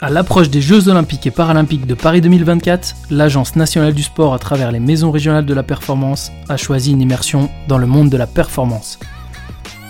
[0.00, 4.38] À l'approche des Jeux Olympiques et Paralympiques de Paris 2024, l'Agence nationale du sport, à
[4.38, 8.16] travers les maisons régionales de la performance, a choisi une immersion dans le monde de
[8.16, 9.00] la performance.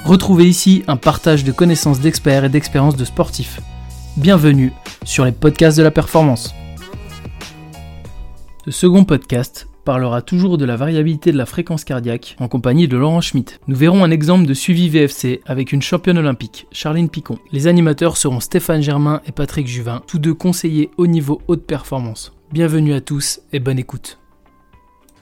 [0.06, 3.60] Retrouvez ici un partage de connaissances d'experts et d'expériences de sportifs.
[4.16, 4.72] Bienvenue
[5.04, 6.54] sur les podcasts de la performance.
[8.64, 12.98] Ce second podcast parlera toujours de la variabilité de la fréquence cardiaque en compagnie de
[12.98, 13.58] Laurent Schmitt.
[13.68, 17.38] Nous verrons un exemple de suivi VFC avec une championne olympique, Charline Picon.
[17.52, 22.34] Les animateurs seront Stéphane Germain et Patrick Juvin, tous deux conseillers au niveau haute performance.
[22.52, 24.18] Bienvenue à tous et bonne écoute.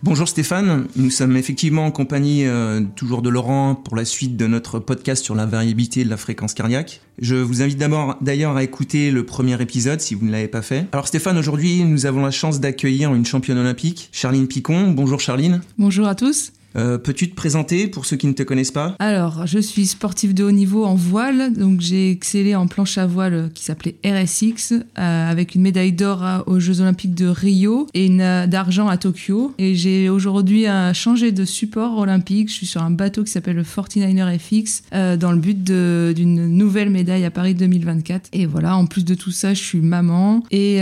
[0.02, 4.46] Bonjour Stéphane, nous sommes effectivement en compagnie euh, toujours de Laurent pour la suite de
[4.46, 7.00] notre podcast sur la variabilité de la fréquence cardiaque.
[7.18, 10.60] Je vous invite d'abord d'ailleurs à écouter le premier épisode si vous ne l'avez pas
[10.60, 10.86] fait.
[10.92, 14.90] Alors Stéphane, aujourd'hui nous avons la chance d'accueillir une championne olympique, Charline Picon.
[14.90, 15.62] Bonjour Charline.
[15.78, 16.52] Bonjour à tous.
[16.76, 18.94] Euh, peux-tu te présenter pour ceux qui ne te connaissent pas?
[18.98, 23.06] Alors, je suis sportive de haut niveau en voile, donc j'ai excellé en planche à
[23.06, 28.06] voile qui s'appelait RSX, euh, avec une médaille d'or aux Jeux Olympiques de Rio et
[28.06, 29.54] une euh, d'argent à Tokyo.
[29.58, 32.48] Et j'ai aujourd'hui changé de support olympique.
[32.48, 34.82] Je suis sur un bateau qui s'appelle le 49er FX,
[35.18, 38.28] dans le but d'une nouvelle médaille à Paris 2024.
[38.32, 40.80] Et voilà, en plus de tout ça, je suis maman et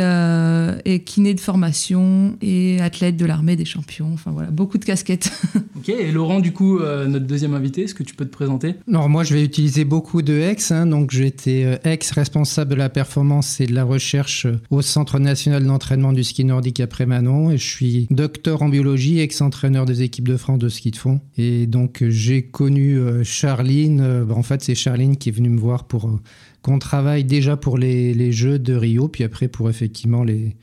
[1.04, 4.10] kiné de formation et athlète de l'armée des champions.
[4.12, 5.30] Enfin voilà, beaucoup de casquettes.
[5.86, 8.76] Ok, et Laurent, du coup, euh, notre deuxième invité, est-ce que tu peux te présenter?
[8.88, 10.70] Alors moi, je vais utiliser beaucoup de ex.
[10.70, 15.18] Hein, donc j'étais euh, ex-responsable de la performance et de la recherche euh, au Centre
[15.18, 17.50] national d'entraînement du ski nordique après Manon.
[17.50, 21.20] Et je suis docteur en biologie, ex-entraîneur des équipes de France de ski de fond.
[21.36, 24.24] Et donc j'ai connu Charline.
[24.30, 26.18] en fait, c'est Charline qui est venue me voir pour
[26.62, 30.56] qu'on travaille déjà pour les, les, Jeux de Rio, puis après pour effectivement les,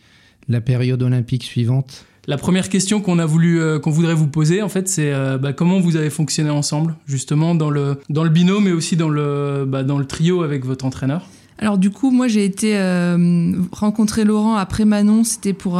[0.48, 2.08] la période olympique suivante.
[2.28, 5.38] La première question qu'on a voulu, euh, qu'on voudrait vous poser, en fait, c'est euh,
[5.40, 9.66] bah, comment vous avez fonctionné ensemble, justement dans le dans binôme, mais aussi dans le
[9.68, 11.26] bah, dans le trio avec votre entraîneur?
[11.58, 15.24] Alors du coup, moi j'ai été euh, rencontrer Laurent après Manon.
[15.24, 15.80] C'était pour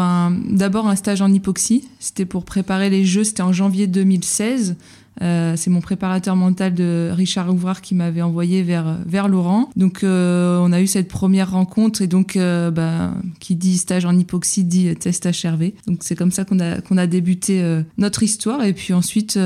[0.50, 1.88] d'abord un stage en hypoxie.
[2.00, 3.24] C'était pour préparer les Jeux.
[3.24, 4.76] C'était en janvier 2016.
[5.22, 9.70] Euh, c'est mon préparateur mental de Richard Ouvrard qui m'avait envoyé vers, vers Laurent.
[9.76, 14.06] Donc euh, on a eu cette première rencontre et donc euh, bah, qui dit stage
[14.06, 15.72] en hypoxie dit test HRV.
[15.88, 17.62] Donc c'est comme ça qu'on a, qu'on a débuté
[17.98, 19.38] notre histoire et puis ensuite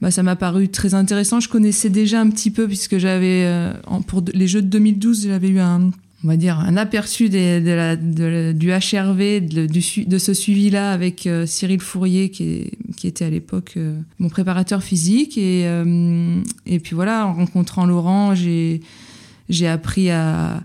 [0.00, 1.40] bah, ça m'a paru très intéressant.
[1.40, 3.72] Je connaissais déjà un petit peu puisque j'avais
[4.06, 5.90] pour les Jeux de 2012 j'avais eu un
[6.26, 12.72] on va dire, un aperçu du HRV, de, ce suivi-là avec euh, Cyril Fourier, qui,
[13.04, 15.38] était à l'époque euh, mon préparateur physique.
[15.38, 18.80] Et, euh, et puis voilà, en rencontrant Laurent, j'ai
[19.68, 20.64] appris à,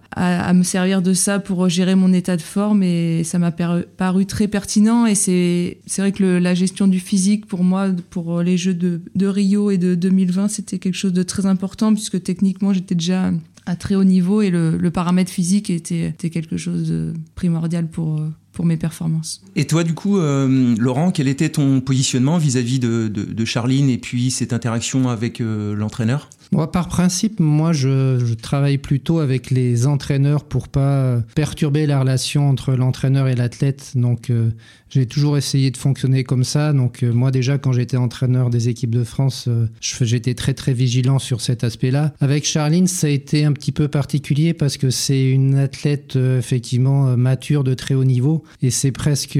[0.55, 4.47] me servir de ça pour gérer mon état de forme et ça m'a paru, très
[4.47, 9.27] pertinent et c'est vrai que la gestion du physique pour moi pour les Jeux de
[9.27, 13.31] Rio et de 2020 c'était quelque chose de très important puisque techniquement j'étais déjà
[13.65, 18.65] à très haut niveau et le, paramètre physique était, quelque chose de primordial pour, pour
[18.65, 19.41] mes performances.
[19.55, 23.89] Et toi, du coup, euh, Laurent, quel était ton positionnement vis-à-vis de, de, de, Charline
[23.89, 26.29] et puis cette interaction avec euh, l'entraîneur?
[26.53, 32.49] Moi, par principe, moi, je, travaille plutôt avec les entraîneurs pour pas perturber la relation
[32.49, 33.93] entre l'entraîneur et l'athlète.
[33.95, 34.49] Donc, euh,
[34.89, 36.73] j'ai toujours essayé de fonctionner comme ça.
[36.73, 40.73] Donc, euh, moi, déjà, quand j'étais entraîneur des équipes de France, euh, j'étais très, très
[40.73, 42.13] vigilant sur cet aspect-là.
[42.19, 47.15] Avec Charline, ça a été un petit peu particulier parce que c'est une athlète, effectivement,
[47.15, 48.43] mature de très haut niveau.
[48.61, 49.39] Et c'est presque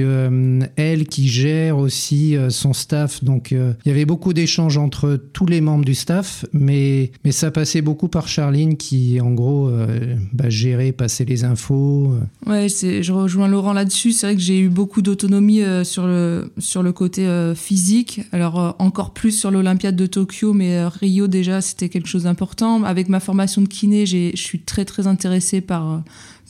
[0.76, 3.22] elle qui gère aussi son staff.
[3.22, 7.50] Donc, il y avait beaucoup d'échanges entre tous les membres du staff, mais mais, ça
[7.50, 12.12] passait beaucoup par Charline qui, en gros, euh, bah, gérait, passait les infos.
[12.46, 12.50] Euh.
[12.50, 14.12] Ouais, je rejoins Laurent là-dessus.
[14.12, 18.20] C'est vrai que j'ai eu beaucoup d'autonomie euh, sur, le, sur le côté physique.
[18.32, 22.84] Alors, encore plus sur l'Olympiade de Tokyo, mais Rio, déjà, c'était quelque chose d'important.
[22.84, 26.02] Avec ma formation de kiné, je suis très, très intéressée par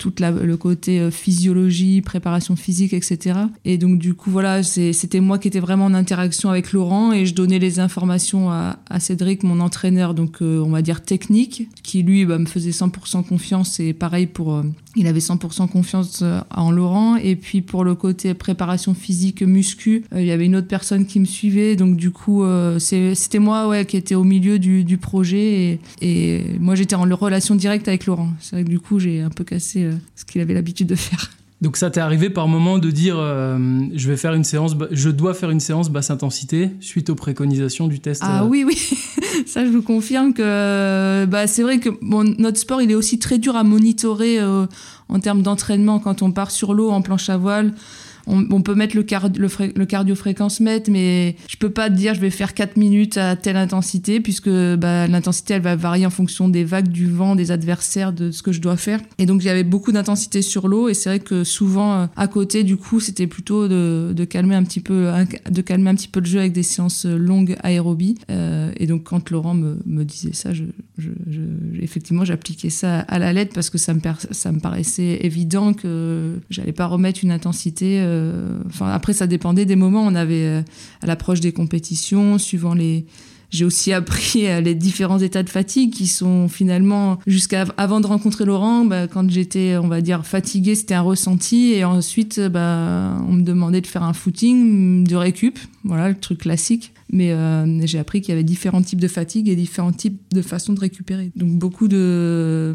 [0.03, 3.39] tout le côté euh, physiologie, préparation physique, etc.
[3.65, 7.25] Et donc du coup voilà, c'était moi qui étais vraiment en interaction avec Laurent et
[7.25, 12.03] je donnais les informations à, Cédric, mon entraîneur, donc euh, on va dire technique, qui
[12.03, 14.63] lui bah, me faisait 100% confiance et pareil pour, euh,
[14.97, 17.17] il avait 100% confiance en Laurent.
[17.17, 21.21] Et puis pour le côté préparation physique, muscu, il y avait une autre personne qui
[21.21, 22.45] me suivait, donc du coup
[22.79, 27.55] c'était moi ouais qui était au milieu du, projet et, et moi j'étais en relation
[27.55, 28.31] directe avec Laurent.
[28.41, 31.31] C'est vrai que du coup j'ai un peu cassé ce qu'il avait l'habitude de faire.
[31.61, 33.57] Donc ça t'est arrivé par moment de dire euh,
[33.95, 37.87] je vais faire une séance, je dois faire une séance basse intensité suite aux préconisations
[37.87, 38.23] du test.
[38.25, 38.77] Ah euh oui oui,
[39.47, 43.21] ça je vous confirme que bah, c'est vrai que bon, notre sport il est aussi
[43.21, 47.37] très dur à monitorer en termes d'entraînement quand on part sur l'eau en planche à
[47.37, 47.75] voile.
[48.27, 49.05] On, peut mettre le,
[49.75, 53.37] le, cardio fréquence mètre, mais je peux pas dire je vais faire 4 minutes à
[53.37, 57.51] telle intensité, puisque bah, l'intensité elle va varier en fonction des vagues, du vent, des
[57.51, 59.01] adversaires, de ce que je dois faire.
[59.19, 62.65] Et donc j'avais beaucoup d'intensité sur l'eau, et c'est vrai que souvent euh, à côté,
[62.65, 65.11] du coup, c'était plutôt de, calmer un petit peu,
[65.51, 68.17] de calmer un petit peu le jeu avec des séances longues aérobie.
[68.31, 70.51] Euh, et donc quand Laurent me, disait ça,
[71.81, 76.39] effectivement j'appliquais ça à la lettre parce que ça me, ça me paraissait évident que
[76.51, 78.01] j'allais pas remettre une intensité.
[78.13, 80.03] Euh, après ça dépendait des moments.
[80.03, 80.63] On avait euh,
[81.03, 83.07] à l'approche des compétitions, suivant les
[83.51, 88.07] j'ai aussi appris euh, les différents états de fatigue qui sont finalement jusqu'à avant de
[88.07, 93.15] rencontrer Laurent, bah, quand j'étais on va dire fatiguée, c'était un ressenti et ensuite bah,
[93.29, 96.93] on me demandait de faire un footing de récup, voilà le truc classique.
[97.15, 97.37] Mais
[97.87, 100.81] j'ai appris qu'il y avait différents types de fatigue et différents types de façons de
[100.81, 101.31] récupérer.
[101.37, 102.75] Donc beaucoup de,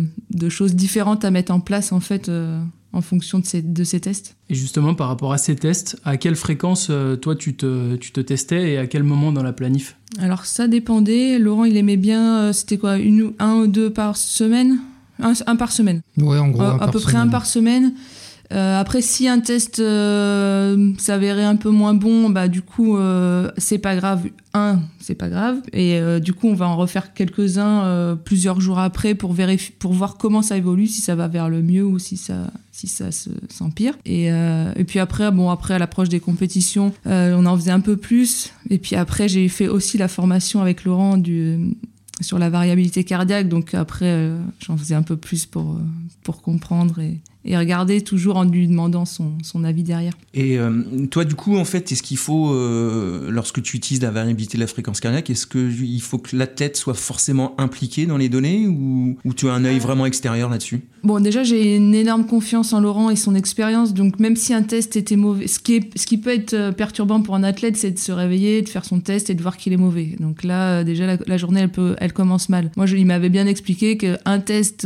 [0.49, 2.29] choses différentes à mettre en place en fait
[2.97, 4.35] en fonction de ces, de ces tests?
[4.49, 8.11] Et justement, par rapport à ces tests, à quelle fréquence euh, toi tu te, tu
[8.11, 9.95] te testais et à quel moment dans la planif?
[10.19, 11.39] Alors ça dépendait.
[11.39, 14.79] Laurent, il aimait bien, c'était quoi, une, un ou deux par semaine?
[15.19, 16.01] Un, par semaine.
[16.17, 16.61] Ouais, en gros.
[16.61, 17.93] à peu près un par semaine.
[18.53, 23.51] Euh, après, si un test euh, s'avérait un peu moins bon, bah du coup, euh,
[23.57, 24.27] c'est pas grave.
[24.53, 25.57] Un, c'est pas grave.
[25.73, 30.57] Et du coup, on va en refaire quelques-uns plusieurs jours après pour voir comment ça
[30.57, 33.09] évolue, si ça va vers le mieux ou si ça, si ça
[33.49, 33.93] s'empire.
[34.05, 37.97] Et, et puis après, bon, après à l'approche des compétitions, on en faisait un peu
[37.97, 38.51] plus.
[38.71, 41.21] Et puis après, j'ai fait aussi la formation avec Laurent
[42.19, 43.49] sur la variabilité cardiaque.
[43.49, 44.31] Donc après,
[44.65, 45.79] j'en faisais un peu plus pour,
[46.23, 50.13] pour comprendre et, et regarder toujours en lui demandant son, son avis derrière.
[50.33, 54.11] Et euh, toi, du coup, en fait, est-ce qu'il faut, euh, lorsque tu utilises la
[54.11, 58.27] variabilité de la fréquence cardiaque, est-ce qu'il faut que l'athlète soit forcément impliqué dans les
[58.27, 60.81] données ou, ou tu as un œil vraiment extérieur là-dessus?
[61.03, 63.93] Bon, déjà, j'ai une énorme confiance en Laurent et son expérience.
[63.93, 66.71] Donc, même si un test était mauvais, ce qui, est, ce qui peut être euh,
[66.73, 69.55] perturbant pour un athlète, c'est de se réveiller, de faire son test et de voir
[69.55, 70.17] qu'il est mauvais.
[70.19, 72.71] Donc là, déjà, la, journée, elle, peut, elle commence mal.
[72.75, 74.85] Moi, je, il m'avait bien expliqué qu'un test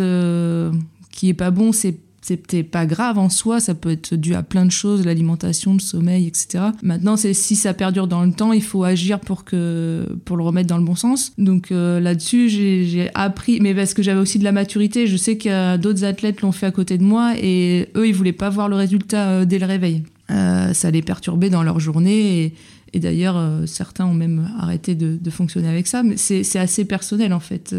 [1.11, 4.43] qui est pas bon, c'est c'était pas grave en soi, ça peut être dû à
[4.43, 6.65] plein de choses, l'alimentation, le sommeil, etc.
[6.83, 10.67] Maintenant, si ça perdure dans le temps, il faut agir pour que pour le remettre
[10.67, 11.33] dans le bon sens.
[11.39, 15.37] Donc euh, là-dessus, j'ai appris, mais parce que j'avais aussi de la maturité, je sais
[15.37, 18.69] que d'autres athlètes l'ont fait à côté de moi et eux, ils voulaient pas voir
[18.69, 20.03] le résultat euh, dès le réveil.
[20.29, 22.53] Euh, ça les perturbait dans leur journée et,
[22.93, 26.03] et d'ailleurs, certains ont même arrêté de, de fonctionner avec ça.
[26.03, 27.73] Mais c'est assez personnel en fait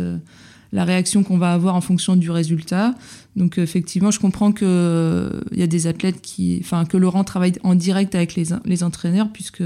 [0.72, 2.94] la réaction qu'on va avoir en fonction du résultat.
[3.36, 7.52] Donc effectivement, je comprends que euh, y a des athlètes qui, enfin que Laurent travaille
[7.62, 9.62] en direct avec les, les entraîneurs puisque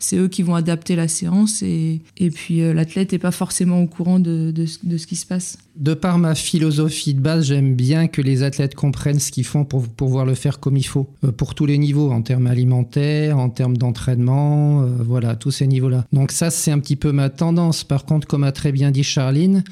[0.00, 3.80] c'est eux qui vont adapter la séance et, et puis euh, l'athlète n'est pas forcément
[3.80, 5.58] au courant de, de, ce qui se passe.
[5.76, 9.64] De par ma philosophie de base, j'aime bien que les athlètes comprennent ce qu'ils font
[9.64, 13.38] pour pouvoir le faire comme il faut, euh, pour tous les niveaux, en termes alimentaires,
[13.38, 16.04] en termes d'entraînement, voilà, tous ces niveaux-là.
[16.12, 17.84] Donc ça, c'est un petit peu ma tendance.
[17.84, 19.62] Par contre, comme a très bien dit Charline,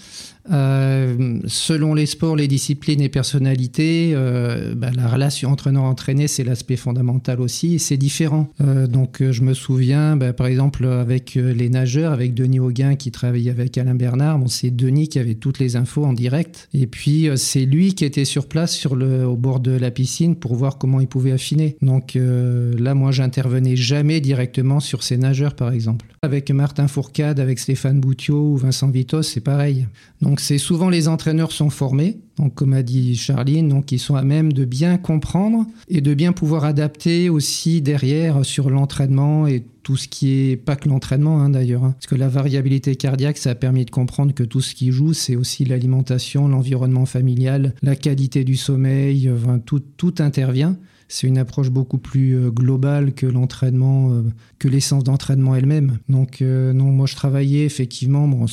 [0.50, 6.76] euh, selon les sports, les disciplines et personnalités, euh, bah, la relation entraîneur-entraîné, c'est l'aspect
[6.76, 8.48] fondamental aussi, et c'est différent.
[8.60, 13.10] Euh, donc je me souviens, bah, par exemple, avec les nageurs, avec Denis Auguin qui
[13.10, 16.86] travaillait avec Alain Bernard, bon, c'est Denis qui avait toutes les infos en direct, et
[16.86, 20.54] puis c'est lui qui était sur place sur le, au bord de la piscine pour
[20.54, 21.76] voir comment il pouvait affiner.
[21.82, 26.11] Donc là, moi, j'intervenais jamais directement sur ces nageurs, par exemple.
[26.24, 29.88] Avec Martin Fourcade, avec Stéphane Boutiot ou Vincent Vitos, c'est pareil.
[30.20, 34.14] Donc c'est souvent les entraîneurs sont formés, donc comme a dit Charline, donc ils sont
[34.14, 39.64] à même de bien comprendre et de bien pouvoir adapter aussi derrière sur l'entraînement et
[39.82, 41.96] tout ce qui est pas que l'entraînement hein, d'ailleurs, hein.
[41.98, 45.14] parce que la variabilité cardiaque ça a permis de comprendre que tout ce qui joue
[45.14, 49.28] c'est aussi l'alimentation, l'environnement familial, la qualité du sommeil,
[49.66, 50.76] tout, tout intervient
[51.12, 54.22] c'est une approche beaucoup plus euh, globale que l'entraînement, euh,
[54.58, 55.98] que l'essence d'entraînement elle-même.
[56.08, 58.46] Donc euh, non, moi je travaillais effectivement, bon,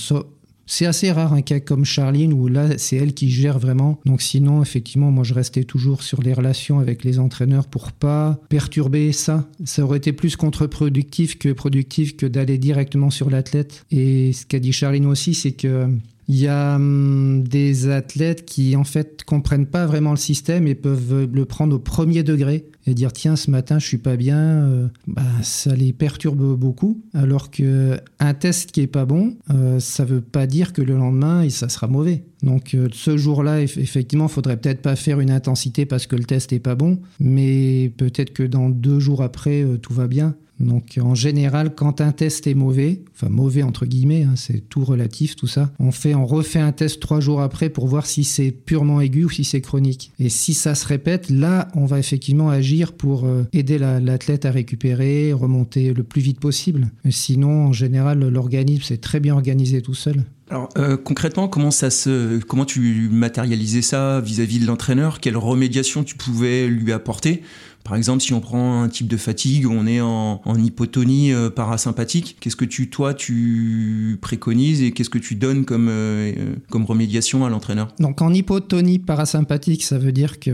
[0.66, 4.02] c'est assez rare un cas comme Charline où là c'est elle qui gère vraiment.
[4.06, 8.38] Donc sinon effectivement moi je restais toujours sur les relations avec les entraîneurs pour pas
[8.50, 9.48] perturber ça.
[9.64, 13.86] Ça aurait été plus contre-productif que productif que d'aller directement sur l'athlète.
[13.90, 15.88] Et ce qu'a dit Charline aussi c'est que
[16.30, 20.76] il y a hum, des athlètes qui en fait comprennent pas vraiment le système et
[20.76, 24.38] peuvent le prendre au premier degré et dire tiens ce matin je suis pas bien,
[24.38, 27.02] euh, bah, ça les perturbe beaucoup.
[27.16, 30.96] Alors que un test qui est pas bon, euh, ça veut pas dire que le
[30.96, 32.24] lendemain ça sera mauvais.
[32.44, 36.54] Donc euh, ce jour-là effectivement faudrait peut-être pas faire une intensité parce que le test
[36.54, 40.36] est pas bon, mais peut-être que dans deux jours après tout va bien.
[40.60, 44.84] Donc en général, quand un test est mauvais, enfin mauvais entre guillemets, hein, c'est tout
[44.84, 48.24] relatif tout ça, on fait, on refait un test trois jours après pour voir si
[48.24, 50.12] c'est purement aigu ou si c'est chronique.
[50.20, 54.52] Et si ça se répète, là, on va effectivement agir pour euh, aider l'athlète à
[54.52, 56.90] récupérer, remonter le plus vite possible.
[57.10, 60.24] sinon, en général, l'organisme c'est très bien organisé tout seul.
[60.50, 65.20] Alors euh, concrètement, comment ça se, comment tu matérialisais ça vis-à-vis de l'entraîneur?
[65.20, 67.44] Quelle remédiation tu pouvais lui apporter?
[67.84, 72.38] Par exemple, si on prend un type de fatigue, on est en, hypotonie euh, parasympathique,
[72.40, 77.46] qu'est-ce que tu, toi, tu préconises et qu'est-ce que tu donnes comme, euh, comme remédiation
[77.46, 77.88] à l'entraîneur?
[78.00, 80.52] Donc en hypotonie parasympathique, ça veut dire que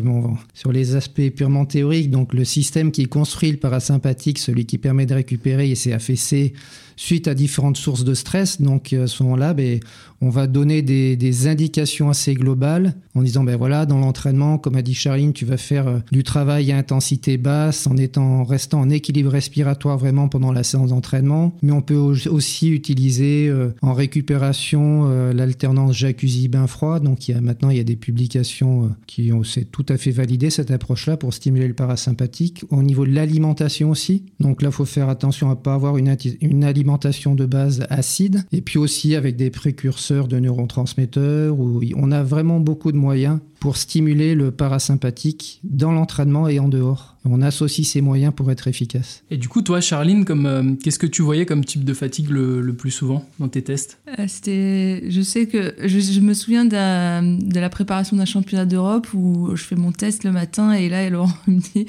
[0.53, 5.05] sur les aspects purement théoriques, donc le système qui construit le parasympathique, celui qui permet
[5.05, 6.53] de récupérer, et c'est affaissé
[6.95, 8.61] suite à différentes sources de stress.
[8.61, 9.79] Donc à ce moment-là, ben,
[10.21, 14.81] on va donner des, indications assez globales en disant, ben voilà, dans l'entraînement, comme a
[14.81, 18.89] dit Charline, tu vas faire euh, du travail à intensité basse en étant, restant en
[18.89, 21.53] équilibre respiratoire vraiment pendant la séance d'entraînement.
[21.61, 26.99] Mais on peut aussi utiliser euh, en récupération euh, l'alternance jacuzzi-bain froid.
[26.99, 30.71] Donc maintenant, il y a des publications qui ont, c'est tout à fait validé cette
[30.71, 32.63] approche-là pour stimuler le parasympathique.
[32.69, 34.23] Au niveau de l'alimentation aussi.
[34.39, 37.85] Donc là, il faut faire attention à ne pas avoir une, une alimentation de base
[37.89, 38.43] acide.
[38.51, 43.39] Et puis aussi avec des précurseurs de neurotransmetteurs, où on a vraiment beaucoup de moyens
[43.59, 47.14] pour stimuler le parasympathique dans l'entraînement et en dehors.
[47.27, 49.23] On associe ces moyens pour être efficace.
[49.31, 52.29] Et du coup, toi, Charline, comme euh, qu'est-ce que tu voyais comme type de fatigue
[52.29, 53.99] le, plus souvent dans tes tests?
[54.19, 59.55] Euh, C'était, je sais que je, me souviens de la, préparation d'un championnat d'Europe où
[59.55, 61.87] je fais mon test le matin et là, Laurent me dit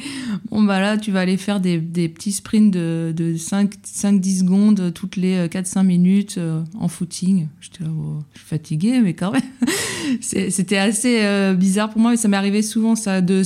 [0.51, 5.47] bon bah là, tu vas aller faire des, petits sprints de, 5-10 secondes toutes les
[5.49, 6.41] 4-5 euh, minutes
[6.79, 7.49] en footing.
[7.61, 9.43] J'étais là, oh, je suis fatiguée, mais quand même,
[10.21, 13.43] c'était assez bizarre pour moi, mais ça m'est arrivé souvent ça, de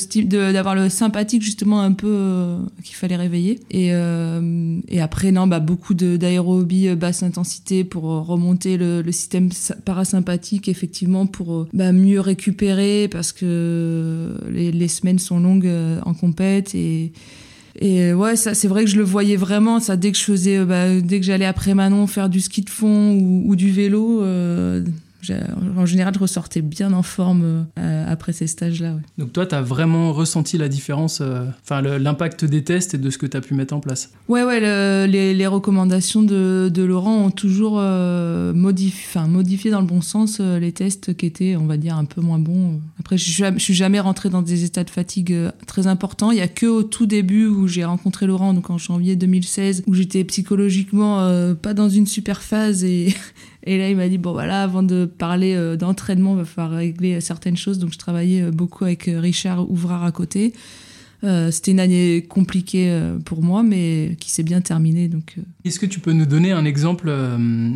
[0.52, 3.60] d'avoir le sympathique justement un peu euh, qu'il fallait réveiller.
[3.70, 9.50] Et, euh, et après, non, bah, beaucoup d'aérobie euh, basse intensité pour remonter le, système
[9.84, 15.70] parasympathique, effectivement, pour bah, mieux récupérer parce que les, semaines sont longues
[16.04, 17.12] en compète et
[17.80, 19.78] et ouais, ça, c'est vrai que je le voyais vraiment.
[19.78, 22.70] Ça, dès que je faisais, bah, dès que j'allais après Manon faire du ski de
[22.70, 24.22] fond ou du vélo,
[25.76, 28.96] en général, je ressortais bien en forme euh, après ces stages-là.
[29.18, 33.10] Donc toi, tu as vraiment ressenti la différence, euh, enfin l'impact des tests et de
[33.10, 34.10] ce que tu as pu mettre en place?
[34.28, 40.40] Ouais, ouais, les, recommandations de, Laurent ont toujours euh, modifié, modifié dans le bon sens
[40.40, 42.80] les tests qui étaient, on va dire, un peu moins bons.
[42.98, 45.36] Après, je, ne suis jamais rentré dans des états de fatigue
[45.66, 46.30] très importants.
[46.30, 49.84] Il y a que au tout début où j'ai rencontré Laurent, donc en janvier 2016,
[49.86, 53.14] où j'étais psychologiquement pas dans une super phase et
[53.64, 56.78] et là, il m'a dit bon voilà, avant de parler euh, d'entraînement, il va falloir
[56.78, 57.78] régler certaines choses.
[57.78, 60.52] Donc, je travaillais euh, beaucoup avec euh, Richard Ouvrard à côté.
[61.50, 65.06] C'était une année compliquée pour moi, mais qui s'est bien terminée.
[65.06, 65.36] Donc,
[65.66, 67.14] est-ce que tu peux nous donner un exemple,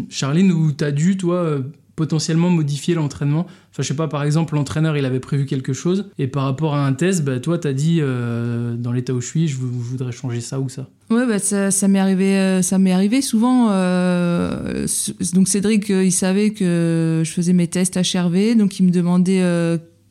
[0.08, 1.58] Charline, où tu as dû toi
[1.96, 6.08] potentiellement modifier l'entraînement Enfin, je sais pas, par exemple, l'entraîneur, il avait prévu quelque chose,
[6.16, 9.20] et par rapport à un test, bah, toi, tu as dit, euh, dans l'état où
[9.20, 10.86] je suis, je, voudrais changer ça ou ça.
[11.10, 13.70] Ouais, bah, ça, m'est arrivé, euh, arrivé souvent.
[13.72, 14.86] Euh,
[15.32, 19.42] donc, Cédric, il savait que je faisais mes tests HRV, donc il me demandait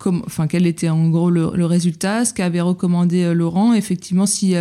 [0.05, 3.73] enfin, quel était en gros le, le résultat, ce qu'avait recommandé Laurent.
[3.73, 4.55] Effectivement, si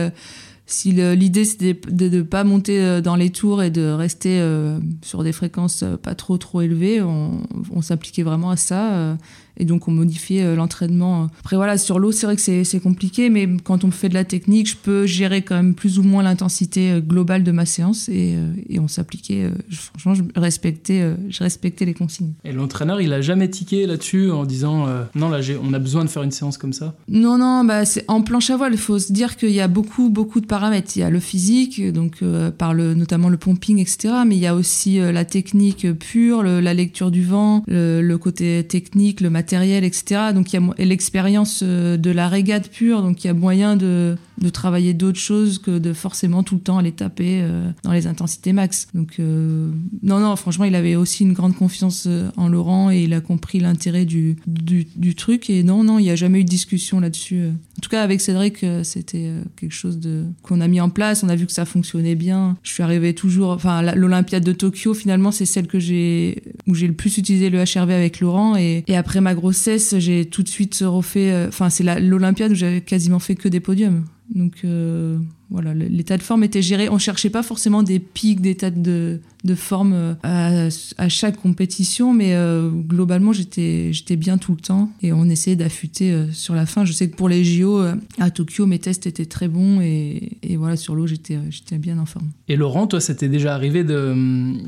[0.66, 4.78] si l'idée c'était de ne pas monter euh, dans les tours et de rester euh,
[5.02, 7.42] sur des fréquences euh, pas trop trop élevées, on,
[7.72, 9.16] on s'appliquait vraiment à ça
[9.56, 11.28] et donc on modifiait euh, l'entraînement.
[11.40, 14.24] Après voilà, sur l'eau, c'est vrai que c'est compliqué, mais quand on fait de la
[14.24, 18.08] technique, je peux gérer quand même plus ou moins l'intensité euh, globale de ma séance
[18.08, 19.50] et, euh, et on s'appliquait.
[19.70, 22.32] Franchement, je respectais, je respectais les consignes.
[22.44, 26.10] Et l'entraîneur, il a jamais tiqué là-dessus en disant non là, on a besoin de
[26.10, 26.94] faire une séance comme ça?
[27.08, 28.72] Non non, bah c'est en planche à voile.
[28.72, 30.92] Il faut se dire qu'il y a beaucoup beaucoup de paramètres.
[30.96, 32.22] Il y a le physique, donc
[32.58, 34.14] par le notamment le pumping, etc.
[34.26, 38.64] Mais il y a aussi la technique pure, la lecture du vent, le, le côté
[38.64, 40.32] technique, le matériel matériel, etc.
[40.32, 43.76] Donc il y a l'expérience euh, de la régate pure, donc il y a moyen
[43.76, 47.90] de, de travailler d'autres choses que de forcément tout le temps aller taper euh, dans
[47.90, 48.86] les intensités max.
[48.94, 49.68] Donc euh,
[50.02, 52.06] non, non, franchement, il avait aussi une grande confiance
[52.36, 55.50] en Laurent et il a compris l'intérêt du, du, truc.
[55.50, 57.48] Et non, non, il n'y a jamais eu de discussion là-dessus.
[57.78, 61.24] En tout cas, avec Cédric, c'était quelque chose de qu'on a mis en place.
[61.24, 62.56] On a vu que ça fonctionnait bien.
[62.62, 66.86] Je suis arrivée toujours, enfin, l'Olympiade de Tokyo, finalement, c'est celle que j'ai où j'ai
[66.86, 68.56] le plus utilisé le HRV avec Laurent.
[68.56, 71.46] Et, et après ma grossesse, j'ai tout de suite refait.
[71.48, 74.04] Enfin, c'est l'Olympiade où j'avais quasiment fait que des podiums.
[74.34, 75.18] Donc, euh,
[75.52, 76.88] voilà, l'état de forme était géré.
[76.88, 82.14] On cherchait pas forcément des pics d'état de, de forme euh, à, à, chaque compétition,
[82.14, 86.54] mais euh, globalement, j'étais, j'étais bien tout le temps et on essayait d'affûter euh, sur
[86.54, 86.84] la fin.
[86.86, 87.82] Je sais que pour les JO
[88.18, 91.98] à Tokyo, mes tests étaient très bons et, et voilà, sur l'eau, j'étais, j'étais bien
[91.98, 92.30] en forme.
[92.48, 94.14] Et Laurent, toi, c'était déjà arrivé de,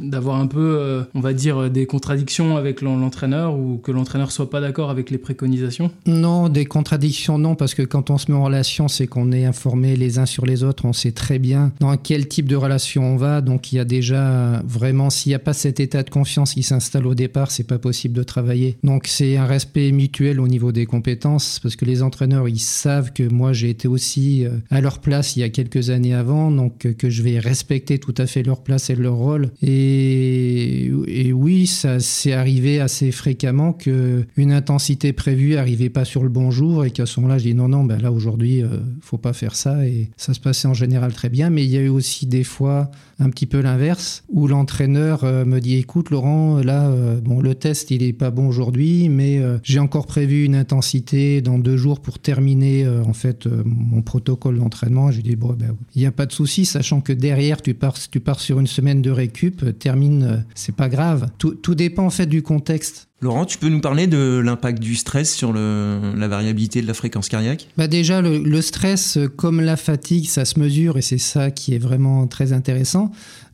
[0.08, 4.60] d'avoir un peu, on va dire, des contradictions avec l'entraîneur ou que l'entraîneur soit pas
[4.60, 5.90] d'accord avec les préconisations?
[6.06, 9.44] Non, des contradictions, non, parce que quand on se met en relation, c'est qu'on est
[9.44, 13.04] informé les uns sur les autres, on sait très bien dans quel type de relation
[13.04, 16.10] on va, donc il y a déjà vraiment, s'il n'y a pas cet état de
[16.10, 18.76] confiance qui s'installe au départ, c'est pas possible de travailler.
[18.82, 23.12] Donc c'est un respect mutuel au niveau des compétences, parce que les entraîneurs, ils savent
[23.12, 26.50] que moi j'ai été aussi euh, à leur place il y a quelques années avant,
[26.50, 29.50] donc euh, que je vais respecter tout à fait leur place et leur rôle.
[29.62, 36.22] Et, et oui, ça s'est arrivé assez fréquemment que une intensité prévue arrivait pas sur
[36.22, 38.68] le bon jour et qu'à ce moment-là, je dis non, non, ben là aujourd'hui, euh,
[39.00, 39.86] faut pas faire ça.
[39.86, 42.44] Et ça se passait en général très bien, mais il y a eu aussi des
[42.44, 47.40] fois un petit peu l'inverse, où l'entraîneur euh, me dit écoute Laurent, là, euh, bon,
[47.40, 51.58] le test il est pas bon aujourd'hui, mais euh, j'ai encore prévu une intensité dans
[51.58, 55.10] deux jours pour terminer en fait mon protocole d'entraînement.
[55.10, 57.74] Je lui dis bon, ben, il n'y a pas de souci, sachant que derrière tu
[57.74, 61.30] pars, tu pars sur une semaine de récup, termine, c'est pas grave.
[61.38, 63.08] Tout, tout dépend en fait du contexte.
[63.20, 66.92] Laurent, tu peux nous parler de l'impact du stress sur le, la variabilité de la
[66.92, 67.68] fréquence cardiaque?
[67.78, 71.74] Bah Déjà, le, le, stress, comme la fatigue, ça se mesure et c'est ça qui
[71.74, 73.12] est vraiment très intéressant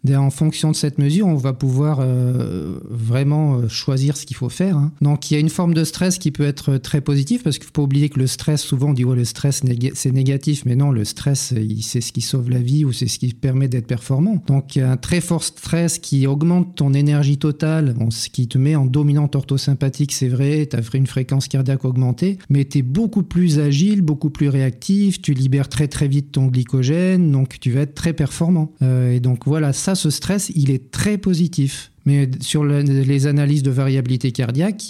[0.08, 4.48] en fonction de cette mesure, on va pouvoir euh, vraiment euh, choisir ce qu'il faut
[4.48, 4.76] faire.
[4.76, 4.92] Hein.
[5.00, 7.64] Donc il y a une forme de stress qui peut être très positive parce qu'il
[7.64, 9.62] ne faut pas oublier que le stress, souvent on dit ouais, le stress
[9.94, 13.18] c'est négatif, mais non, le stress c'est ce qui sauve la vie ou c'est ce
[13.18, 14.42] qui permet d'être performant.
[14.46, 18.86] Donc un très fort stress qui augmente ton énergie totale, ce qui te met en
[18.86, 23.58] dominante orthosympathique, c'est vrai, tu as une fréquence cardiaque augmentée, mais tu es beaucoup plus
[23.58, 27.94] agile, beaucoup plus réactif, tu libères très très vite ton glycogène, donc tu vas être
[27.94, 28.72] très performant.
[28.82, 31.90] Euh, et donc voilà, ça ce stress, il est très positif.
[32.06, 34.82] Mais sur les analyses de variabilité cardiaque,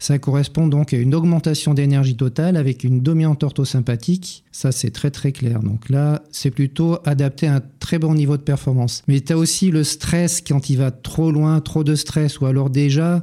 [0.00, 4.44] ça correspond donc à une augmentation d'énergie totale avec une dominante orthosympathique.
[4.50, 5.60] Ça, c'est très très clair.
[5.60, 9.04] Donc là, c'est plutôt adapté à un très bon niveau de performance.
[9.06, 12.46] Mais tu as aussi le stress quand il va trop loin, trop de stress, ou
[12.46, 13.22] alors déjà,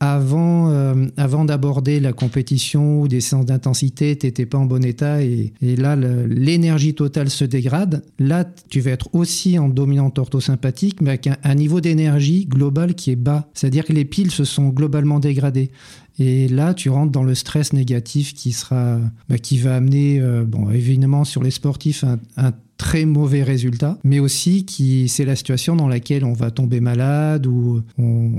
[0.00, 4.84] avant, euh, avant d'aborder la compétition ou des séances d'intensité, tu n'étais pas en bon
[4.84, 8.02] état et, là, l'énergie totale se dégrade.
[8.18, 13.10] Là, tu vas être aussi en dominante orthosympathique, mais avec un, niveau d'énergie global qui
[13.10, 13.48] est bas.
[13.54, 15.70] C'est-à-dire que les piles se sont globalement dégradées.
[16.18, 18.98] Et là, tu rentres dans le stress négatif qui sera,
[19.28, 22.04] bah, qui va amener, euh, bon, évidemment sur les sportifs,
[22.36, 26.80] un très mauvais résultats, mais aussi qui c'est la situation dans laquelle on va tomber
[26.80, 28.32] malade ou on,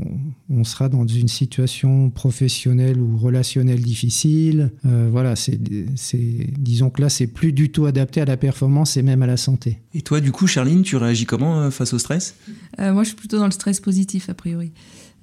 [0.50, 4.72] on sera dans une situation professionnelle ou relationnelle difficile.
[4.86, 5.60] Euh, voilà, c'est,
[6.60, 9.38] disons que là, c'est plus du tout adapté à la performance et même à la
[9.38, 9.80] santé.
[9.94, 12.36] Et toi, du coup, Charline, tu réagis comment euh, face au stress?
[12.80, 14.72] Euh, Moi, je suis plutôt dans le stress positif, a priori.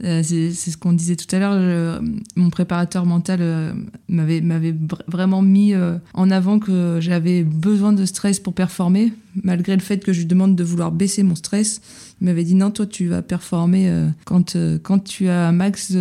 [0.02, 2.02] Euh, c'est ce qu'on disait tout à l'heure.
[2.37, 3.72] Mon préparateur mental euh,
[4.09, 4.74] m'avait
[5.07, 10.02] vraiment mis euh, en avant que j'avais besoin de stress pour performer, malgré le fait
[10.04, 11.80] que je lui demande de vouloir baisser mon stress.
[12.20, 13.92] Il m'avait dit non, toi tu vas performer
[14.24, 15.92] quand, quand tu as un max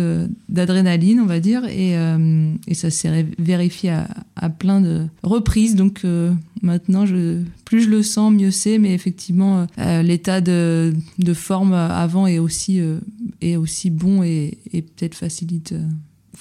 [0.48, 1.96] d'adrénaline, on va dire, et,
[2.68, 5.74] et ça s'est vérifié à, à, plein de reprises.
[5.74, 6.02] Donc
[6.62, 8.78] maintenant, je, plus je le sens, mieux c'est.
[8.78, 12.80] Mais effectivement, l'état de, de, forme avant est aussi,
[13.40, 15.86] est aussi bon et, peut-être facilite euh,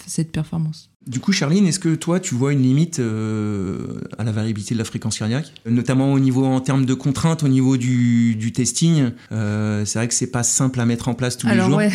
[0.08, 0.90] cette performance.
[1.08, 4.80] Du coup, Charline, est-ce que toi, tu vois une limite euh, à la variabilité de
[4.80, 9.84] la fréquence cardiaque, notamment au niveau en termes de contraintes, au niveau du, testing euh,
[9.84, 11.76] C'est vrai que c'est pas simple à mettre en place tous les jours.
[11.78, 11.92] Ouais.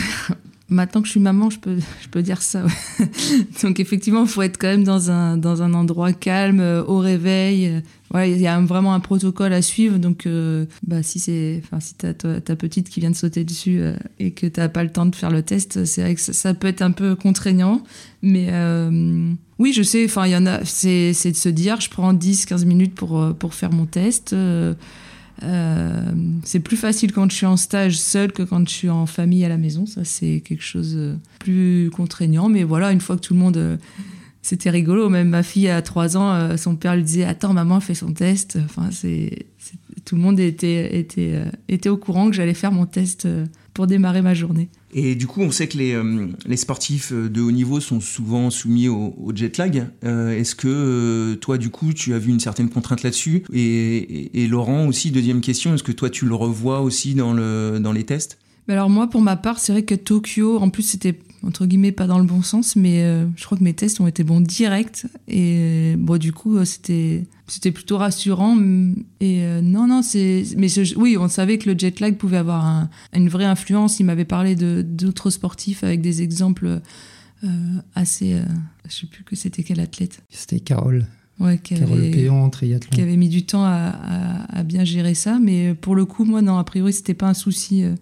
[0.71, 2.65] Maintenant que je suis maman, je peux, je peux dire ça.
[3.63, 7.83] Donc effectivement, il faut être quand même dans un, dans un endroit calme, au réveil,
[8.15, 9.99] Ouais, il y a vraiment un protocole à suivre.
[9.99, 13.81] Donc, euh, bah, si c'est, enfin, si t'as ta petite qui vient de sauter dessus
[13.81, 16.55] euh, et que t'as pas le temps de faire le test, c'est vrai que ça,
[16.55, 17.83] peut être un peu contraignant.
[18.23, 20.07] Mais euh, oui, je sais.
[20.07, 20.65] Enfin, il y en a.
[20.65, 24.35] C'est, c'est de se dire, je prends 10-15 minutes pour pour faire mon test.
[26.45, 29.45] C'est plus facile quand je suis en stage seul que quand je suis en famille
[29.45, 29.87] à la maison.
[29.87, 32.49] Ça, c'est quelque chose de plus contraignant.
[32.49, 33.79] Mais voilà, une fois que tout le monde
[34.49, 35.09] c'était rigolo.
[35.09, 38.13] Même ma fille à 3 ans, euh, son père lui disait Attends, maman fait son
[38.13, 38.59] test.
[38.65, 39.47] Enfin, c'est,
[40.05, 43.45] tout le monde était, était, euh, était au courant que j'allais faire mon test euh,
[43.75, 44.69] pour démarrer ma journée.
[44.93, 46.01] Et du coup, on sait que les,
[46.47, 49.87] les sportifs de haut niveau sont souvent soumis au, jet lag.
[50.03, 53.45] est-ce que toi, du coup, tu as vu une certaine contrainte là-dessus?
[53.53, 57.79] Et, et, Laurent aussi, deuxième question, est-ce que toi, tu le revois aussi dans, le,
[57.81, 58.39] dans les tests?
[58.69, 62.07] Alors moi, pour ma part, c'est vrai que Tokyo, en plus, c'était entre guillemets pas
[62.07, 65.07] dans le bon sens, mais euh, je crois que mes tests ont été bons direct
[65.29, 68.59] et bon du coup euh, c'était c'était plutôt rassurant
[69.21, 72.89] et euh, non non c'est mais oui on savait que le jet lag pouvait avoir
[73.13, 74.01] une vraie influence.
[74.01, 76.81] Il m'avait parlé de d'autres sportifs avec des exemples
[77.95, 78.37] assez
[78.89, 80.23] je sais plus que c'était quel athlète.
[80.29, 81.07] C'était Carole.
[81.41, 82.11] Ouais, qui avait,
[82.91, 83.95] qui avait mis du temps à,
[84.49, 87.35] à, bien gérer ça, mais pour le coup, moi, non, a priori, c'était pas un
[87.35, 87.85] souci.
[87.85, 87.95] Euh,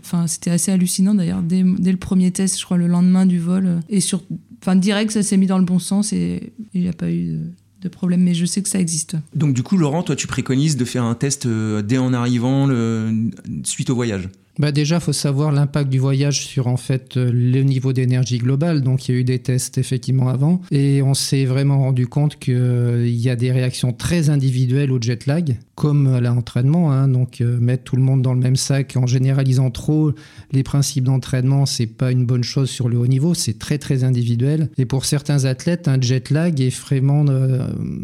[0.00, 1.42] enfin, c'était assez hallucinant d'ailleurs.
[1.42, 4.22] Dès, dès, le premier test, je crois, le lendemain du vol, euh, et sur,
[4.62, 7.40] enfin, direct, ça s'est mis dans le bon sens et il n'y a pas eu
[7.82, 9.16] de, problème, mais je sais que ça existe.
[9.34, 12.66] Donc, du coup, Laurent, toi, tu préconises de faire un test euh, dès en arrivant,
[12.66, 13.30] le,
[13.64, 14.28] suite au voyage?
[14.58, 18.82] Bah déjà, faut savoir l'impact du voyage sur en fait euh, le niveau d'énergie globale.
[18.82, 22.38] Donc, il y a eu des tests effectivement avant, et on s'est vraiment rendu compte
[22.38, 26.92] qu'il euh, y a des réactions très individuelles au jet lag, comme à l'entraînement.
[26.92, 27.08] Hein.
[27.08, 30.12] Donc, euh, mettre tout le monde dans le même sac en généralisant trop
[30.52, 33.34] les principes d'entraînement, c'est pas une bonne chose sur le haut niveau.
[33.34, 34.70] C'est très très individuel.
[34.78, 37.24] Et pour certains athlètes, un jet lag est vraiment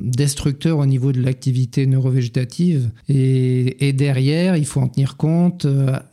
[0.03, 2.91] destructeur au niveau de l'activité neurovégétative.
[3.09, 5.67] Et, et derrière, il faut en tenir compte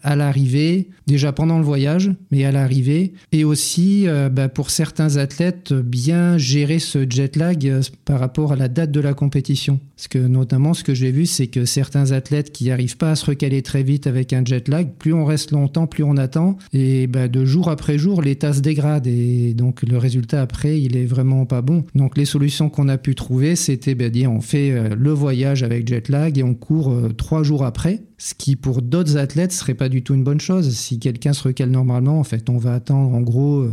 [0.04, 4.70] à la l'arrivée, déjà pendant le voyage, mais à l'arrivée, et aussi euh, bah, pour
[4.70, 9.14] certains athlètes, bien gérer ce jet lag euh, par rapport à la date de la
[9.14, 9.80] compétition.
[9.96, 13.16] Parce que notamment, ce que j'ai vu, c'est que certains athlètes qui n'arrivent pas à
[13.16, 16.58] se recaler très vite avec un jet lag, plus on reste longtemps, plus on attend,
[16.74, 20.98] et bah, de jour après jour, l'état se dégrade, et donc le résultat après, il
[20.98, 21.86] est vraiment pas bon.
[21.96, 25.64] Donc les solutions qu'on a pu trouver, c'était bah, dire on fait euh, le voyage
[25.64, 29.74] avec jet lag et on court trois jours après, ce qui pour d'autres athlètes serait
[29.74, 30.76] pas du tout une bonne chose.
[30.76, 33.68] Si quelqu'un se recale normalement, en fait, on va attendre en gros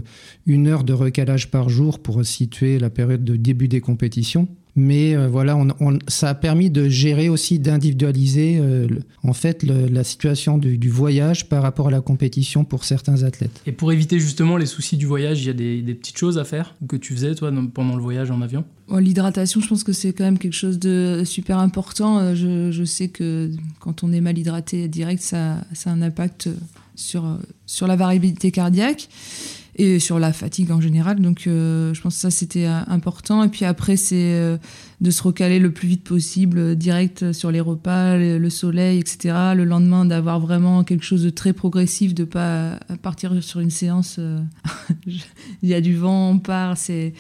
[0.47, 4.49] une heure de recalage par jour pour situer la période de début des compétitions.
[4.77, 8.89] Mais euh, voilà, on, ça a permis de gérer aussi, d'individualiser euh,
[9.23, 13.63] en fait la situation du, voyage par rapport à la compétition pour certains athlètes.
[13.67, 16.45] Et pour éviter justement les soucis du voyage, il y a des, petites choses à
[16.45, 18.65] faire que tu faisais toi pendant le voyage en avion?
[18.91, 22.35] L'hydratation, je pense que c'est quand même quelque chose de super important.
[22.35, 26.49] Je, je, sais que quand on est mal hydraté direct, ça, ça a un impact
[26.95, 27.25] sur,
[27.67, 29.09] sur la variabilité cardiaque
[29.77, 31.21] et sur la fatigue en général.
[31.21, 33.43] Donc euh, je pense que ça c'était euh, important.
[33.43, 34.57] Et puis après c'est euh,
[35.01, 39.35] de se recaler le plus vite possible, direct sur les repas, le, soleil, etc.
[39.55, 44.21] Le lendemain d'avoir vraiment quelque chose de très progressif, de pas partir sur une séance.
[45.07, 47.13] Il y a du vent, on part, c'est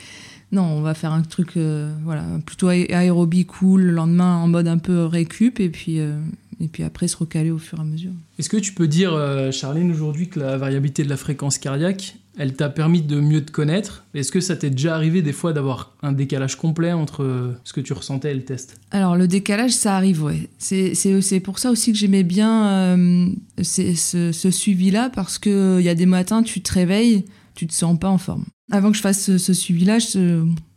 [0.52, 1.58] non, on va faire un truc
[2.04, 6.84] voilà plutôt aérobie cool le lendemain en mode un peu récup et puis et puis
[6.84, 8.12] après se recaler au fur et à mesure.
[8.38, 9.18] Est-ce que tu peux dire,
[9.50, 13.52] Charline, aujourd'hui que la variabilité de la fréquence cardiaque, elle t'a permis de mieux te
[13.52, 14.04] connaître.
[14.14, 17.80] Est-ce que ça t'est déjà arrivé des fois d'avoir un décalage complet entre ce que
[17.80, 18.80] tu ressentais et le test?
[18.90, 20.48] Alors le décalage, ça arrive, ouais.
[20.58, 23.28] C'est pour ça aussi que j'aimais bien euh,
[23.62, 27.98] ce, suivi-là, parce qu'il euh, y a des matins, tu te réveilles, tu te sens
[27.98, 28.44] pas en forme.
[28.72, 29.98] Avant que je fasse ce, suivi-là,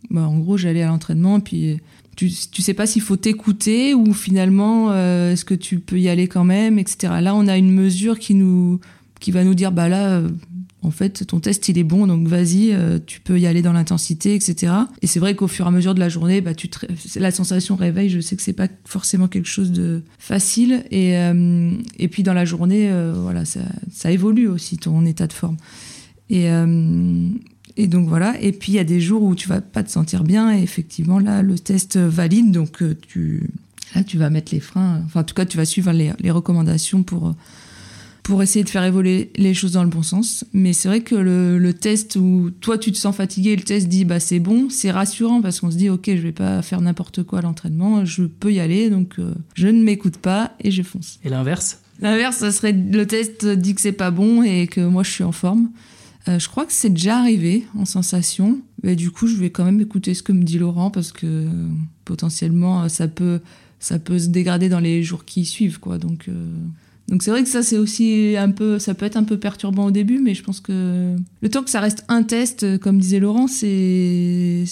[0.10, 1.80] bah, en gros, j'allais à l'entraînement, puis
[2.16, 6.10] tu, tu sais pas s'il faut t'écouter ou finalement, euh, est-ce que tu peux y
[6.10, 7.14] aller quand même, etc.
[7.22, 8.80] Là, on a une mesure qui nous
[9.20, 10.22] qui va nous dire, bah là,
[10.88, 13.74] en fait, ton test, il est bon, donc vas-y, euh, tu peux y aller dans
[13.74, 14.74] l'intensité, etc.
[15.02, 16.52] Et c'est vrai qu'au fur et à mesure de la journée, bah,
[17.18, 20.86] la sensation réveil, je sais que c'est pas forcément quelque chose de facile.
[20.90, 25.34] Et, euh, et puis dans la journée, euh, voilà, ça, évolue aussi ton état de
[25.34, 25.58] forme.
[26.30, 26.46] Et,
[27.78, 28.42] et donc voilà.
[28.42, 30.62] Et puis il y a des jours où tu vas pas te sentir bien, et
[30.62, 33.50] effectivement, là, le test valide, donc tu,
[33.94, 35.02] là, tu vas mettre les freins.
[35.06, 37.36] Enfin, en tout cas, tu vas suivre les recommandations pour
[38.28, 40.44] pour essayer de faire évoluer les choses dans le bon sens.
[40.52, 43.88] Mais c'est vrai que le, test où toi tu te sens fatigué et le test
[43.88, 46.82] dit bah c'est bon, c'est rassurant parce qu'on se dit ok je vais pas faire
[46.82, 50.72] n'importe quoi à l'entraînement, je peux y aller donc euh, je ne m'écoute pas et
[50.72, 51.20] je fonce.
[51.24, 51.80] Et l'inverse?
[52.02, 55.24] L'inverse, ça serait le test dit que c'est pas bon et que moi je suis
[55.24, 55.70] en forme.
[56.28, 58.60] Euh, je crois que c'est déjà arrivé en sensation.
[58.84, 61.26] Mais du coup, je vais quand même écouter ce que me dit Laurent parce que
[61.26, 61.50] euh,
[62.04, 63.40] potentiellement ça peut
[63.80, 65.98] ça peut se dégrader dans les jours qui suivent quoi.
[65.98, 66.30] Donc
[67.08, 69.86] donc c'est vrai que ça c'est aussi un peu, ça peut être un peu perturbant
[69.86, 73.20] au début, mais je pense que le temps que ça reste un test, comme disait
[73.20, 74.66] Laurent, c'est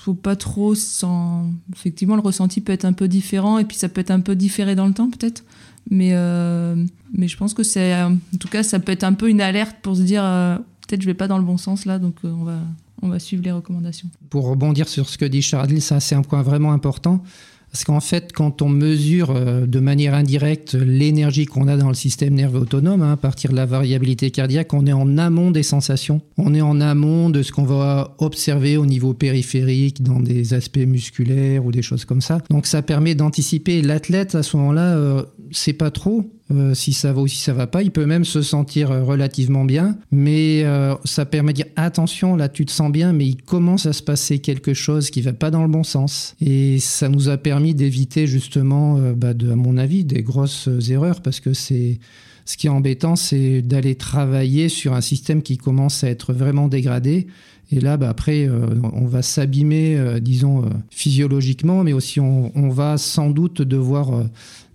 [0.00, 3.88] faut pas trop sans effectivement le ressenti peut être un peu différent et puis ça
[3.88, 5.44] peut être un peu différé dans le temps peut-être.
[5.90, 6.76] Mais euh,
[7.12, 9.76] mais je pense que c'est en tout cas ça peut être un peu une alerte
[9.82, 12.30] pour se dire euh, peut-être je vais pas dans le bon sens là donc euh,
[12.30, 12.60] on va
[13.02, 14.08] on va suivre les recommandations.
[14.28, 17.22] Pour rebondir sur ce que dit Charles ça c'est un point vraiment important
[17.72, 21.94] parce qu'en fait, quand on mesure euh, de manière indirecte l'énergie qu'on a dans le
[21.94, 25.62] système nerveux autonome, hein, à partir de la variabilité cardiaque, on est en amont des
[25.62, 26.20] sensations.
[26.36, 30.78] On est en amont de ce qu'on va observer au niveau périphérique, dans des aspects
[30.78, 32.38] musculaires ou des choses comme ça.
[32.50, 34.96] Donc ça permet d'anticiper l'athlète à ce moment-là.
[34.96, 37.82] Euh, sait pas trop euh, si ça va ou si ça va pas.
[37.82, 42.34] Il peut même se sentir euh, relativement bien, mais euh, ça permet de dire attention,
[42.34, 45.32] là tu te sens bien, mais il commence à se passer quelque chose qui va
[45.32, 46.34] pas dans le bon sens.
[46.40, 51.38] Et ça nous a permis d'éviter justement, bah, à mon avis, des grosses erreurs parce
[51.38, 52.00] que c'est
[52.46, 56.66] ce qui est embêtant, c'est d'aller travailler sur un système qui commence à être vraiment
[56.66, 57.28] dégradé.
[57.70, 58.48] Et là, bah, après,
[58.92, 64.24] on va s'abîmer, disons, physiologiquement, mais aussi on, va sans doute devoir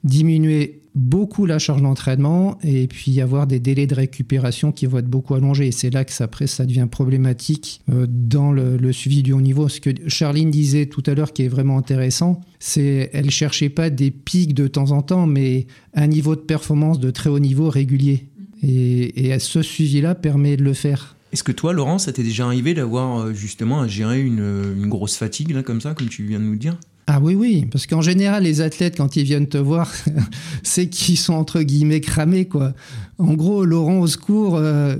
[0.05, 5.09] diminuer beaucoup la charge d'entraînement et puis avoir des délais de récupération qui vont être
[5.09, 5.67] beaucoup allongés.
[5.67, 6.27] Et c'est là que ça,
[6.65, 9.67] devient problématique euh, dans le, suivi du haut niveau.
[9.67, 13.89] Ce que Charline disait tout à l'heure qui est vraiment intéressant, c'est elle cherchait pas
[13.89, 17.69] des pics de temps en temps, mais un niveau de performance de très haut niveau
[17.69, 18.29] régulier.
[18.63, 21.15] Et, ce suivi-là permet de le faire.
[21.33, 25.17] Est-ce que toi, Laurent, ça t'est déjà arrivé d'avoir euh, justement à gérer une, grosse
[25.17, 26.77] fatigue, comme ça, comme tu viens de nous dire?
[27.07, 29.93] Ah oui, oui, parce qu'en général, les athlètes, quand ils viennent te voir,
[30.63, 32.73] c'est qu'ils sont entre guillemets cramés, quoi.
[33.19, 34.95] En gros, Laurent, au secours, euh,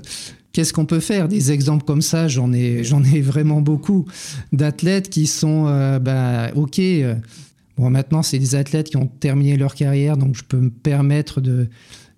[0.54, 1.28] qu'est-ce qu'on peut faire?
[1.28, 2.84] Des exemples comme ça, j'en ai,
[3.22, 4.06] vraiment beaucoup
[4.54, 6.78] d'athlètes qui sont, euh, bah, ok.
[6.78, 7.16] Euh,
[7.76, 11.42] bon, maintenant, c'est des athlètes qui ont terminé leur carrière, donc je peux me permettre
[11.42, 11.68] de.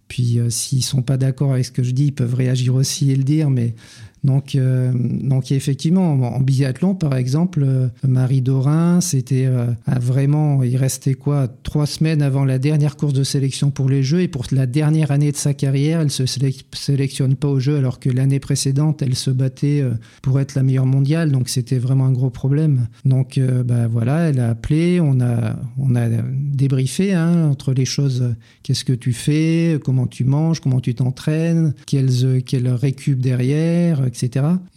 [0.09, 3.15] Puis, s'ils sont pas d'accord avec ce que je dis, ils peuvent réagir aussi et
[3.17, 3.75] le dire, mais
[4.23, 10.75] donc, euh, donc effectivement, en biathlon, par exemple, euh, Marie Dorin, c'était euh, vraiment, il
[10.75, 14.45] restait quoi, trois semaines avant la dernière course de sélection pour les Jeux, et pour
[14.51, 18.39] la dernière année de sa carrière, elle se sélectionne pas aux Jeux, alors que l'année
[18.39, 19.83] précédente, elle se battait
[20.21, 22.87] pour être la meilleure mondiale, donc c'était vraiment un gros problème.
[23.05, 28.35] Donc, bah voilà, elle a appelé, on a, on a débriefé hein, entre les choses,
[28.63, 34.01] qu'est-ce que tu fais, comment tu manges, comment tu t'entraînes, quelles, quelles récup derrière.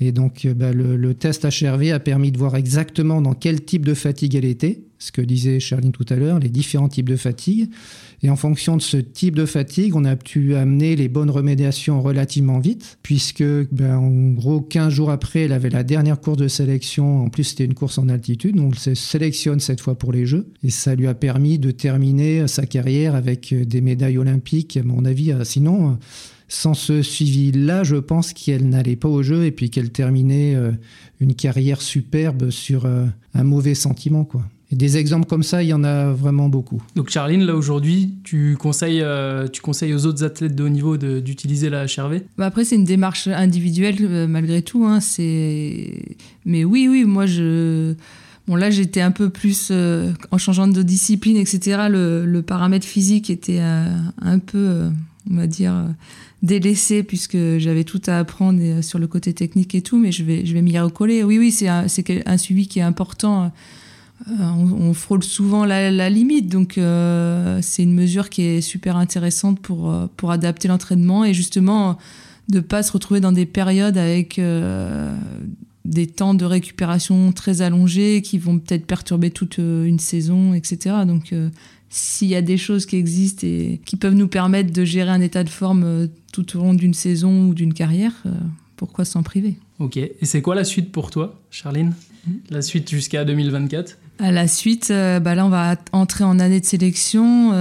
[0.00, 3.84] Et donc, euh, bah, le, test HRV a permis de voir exactement dans quel type
[3.84, 7.16] de fatigue elle était, ce que disait Charline tout à l'heure, les différents types de
[7.16, 7.70] fatigue.
[8.22, 12.02] Et en fonction de ce type de fatigue, on a pu amener les bonnes remédiations
[12.02, 16.48] relativement vite, puisque ben, en gros, 15 jours après, elle avait la dernière course de
[16.48, 17.24] sélection.
[17.24, 20.26] En plus, c'était une course en altitude, donc elle se sélectionne cette fois pour les
[20.26, 20.48] Jeux.
[20.62, 25.04] Et ça lui a permis de terminer sa carrière avec des médailles olympiques, à mon
[25.06, 25.32] avis.
[25.32, 25.98] Euh, sinon,
[26.50, 30.72] sans ce suivi-là, je pense qu'elle n'allait pas au jeu et puis qu'elle terminait euh,
[31.20, 34.24] une carrière superbe sur euh, un mauvais sentiment.
[34.24, 34.42] Quoi.
[34.72, 36.82] Et des exemples comme ça, il y en a vraiment beaucoup.
[36.96, 40.96] Donc Charline, là aujourd'hui, tu conseilles, euh, tu conseilles aux autres athlètes de haut niveau
[40.96, 44.84] d'utiliser la HRV bah Après, c'est une démarche individuelle malgré tout.
[44.84, 47.94] Hein, Mais oui, oui, moi je...
[48.48, 49.70] Bon, là, j'étais un peu plus,
[50.32, 54.90] en changeant de discipline, etc., le, le paramètre physique était un peu,
[55.28, 55.74] on va dire,
[56.42, 60.24] délaissé puisque j'avais tout à apprendre euh, sur le côté technique et tout, mais je
[60.24, 61.22] vais, je vais m'y recoller.
[61.22, 61.86] Oui, oui, c'est un,
[62.26, 63.52] un, suivi qui est important.
[64.28, 69.60] Euh, on, frôle souvent la, limite, donc euh, c'est une mesure qui est super intéressante
[69.60, 71.96] pour, pour adapter l'entraînement et justement
[72.48, 74.38] de pas se retrouver dans des périodes avec
[75.86, 80.96] des temps de récupération très allongés qui vont peut-être perturber toute une saison, etc.
[81.06, 81.32] Donc
[81.90, 85.20] s'il y a des choses qui existent et qui peuvent nous permettre de gérer un
[85.20, 88.30] état de forme euh, tout au long d'une saison ou d'une carrière, euh,
[88.76, 89.56] pourquoi s'en priver?
[89.80, 91.92] Ok, et c'est quoi la suite pour toi, Charline?
[92.26, 92.34] Hmm.
[92.50, 96.60] La suite jusqu'à 2024 à la suite, euh, bah là, on va entrer en année
[96.60, 97.52] de sélection.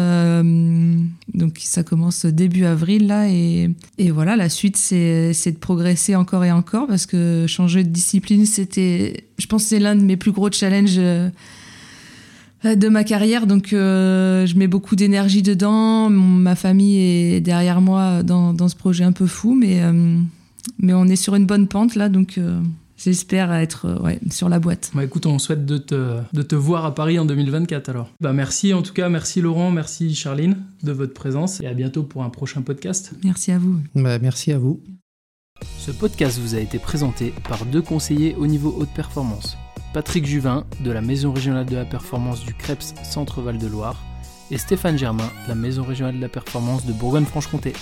[1.34, 3.30] donc, ça commence début avril, là.
[3.30, 7.89] Et, et voilà, la suite, c'est de progresser encore et encore parce que changer de
[7.89, 11.30] discipline, c'était, je pense, c'est l'un de mes plus gros challenges euh,
[12.63, 16.10] de ma carrière, donc euh, je mets beaucoup d'énergie dedans.
[16.10, 20.17] ma famille est derrière moi dans, dans, ce projet un peu fou, mais, euh,
[20.78, 22.39] mais on est sur une bonne pente là, donc
[22.98, 24.91] j'espère être ouais, sur la boîte.
[24.93, 28.10] Bah, écoute, on souhaite de te, de te voir à Paris en 2024 alors.
[28.19, 32.04] Bah, merci en tout cas, merci Laurent, merci Charline de votre présence et à bientôt
[32.04, 33.13] pour un prochain podcast.
[33.24, 33.80] Merci à vous.
[33.95, 34.82] Bah, merci à vous.
[35.78, 39.58] Ce podcast vous a été présenté par deux conseillers au niveau haute performance.
[39.93, 43.95] Patrick Juvin de la Maison régionale de la performance du CREPS Centre-Val de Loire
[44.52, 47.73] et Stéphane Germain de la Maison régionale de la performance de Bourgogne-Franche-Comté.